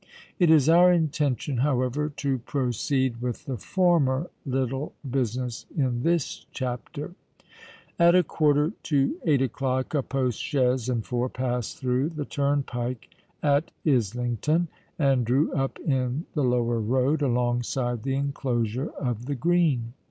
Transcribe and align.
It 0.39 0.49
is 0.49 0.67
our 0.67 0.91
intention, 0.91 1.57
however, 1.57 2.09
to 2.09 2.39
proceed 2.39 3.21
with 3.21 3.45
the 3.45 3.55
former 3.59 4.31
little 4.47 4.93
business 5.07 5.67
in 5.77 6.01
this 6.01 6.47
chapter. 6.51 7.13
At 7.99 8.15
a 8.15 8.23
quarter 8.23 8.73
to 8.81 9.17
eight 9.27 9.43
o'clock 9.43 9.93
a 9.93 10.01
post 10.01 10.39
chaise 10.41 10.89
and 10.89 11.05
four 11.05 11.29
passed 11.29 11.77
through 11.77 12.09
the 12.09 12.25
turnpike 12.25 13.11
at 13.43 13.69
Islington, 13.85 14.69
and 14.97 15.23
drew 15.23 15.53
up 15.53 15.77
in 15.77 16.25
the 16.33 16.43
lower 16.43 16.79
road, 16.79 17.21
alongside 17.21 18.01
the 18.01 18.15
enclosure 18.15 18.89
of 18.97 19.27
the 19.27 19.35
Green. 19.35 19.93